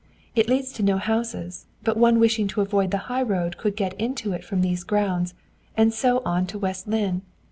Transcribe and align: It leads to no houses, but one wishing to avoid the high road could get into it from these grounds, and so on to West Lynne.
It 0.33 0.49
leads 0.49 0.71
to 0.73 0.81
no 0.81 0.97
houses, 0.97 1.67
but 1.83 1.95
one 1.95 2.19
wishing 2.19 2.47
to 2.47 2.61
avoid 2.61 2.89
the 2.89 2.97
high 3.05 3.21
road 3.21 3.59
could 3.59 3.75
get 3.75 3.93
into 4.01 4.33
it 4.33 4.43
from 4.43 4.61
these 4.61 4.83
grounds, 4.83 5.35
and 5.77 5.93
so 5.93 6.23
on 6.25 6.47
to 6.47 6.57
West 6.57 6.87
Lynne. 6.87 7.21